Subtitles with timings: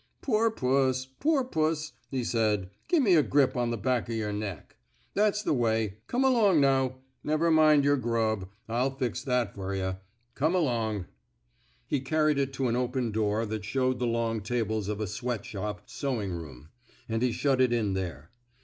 [0.15, 2.71] '* Poor puss, poor puss," he said.
[2.87, 4.75] Gimme a grip on the back o' yer neck.
[5.13, 5.97] That's the way.
[6.07, 6.95] Come along, now.
[7.23, 8.49] Never mind yer grub.
[8.67, 9.97] I'll fix that fer yuh.
[10.33, 11.05] Come along."
[11.85, 15.45] He carried it to an open door that showed the long tables of a sweat
[15.45, 16.69] shop" sewing room;
[17.07, 18.31] and he shut it in there.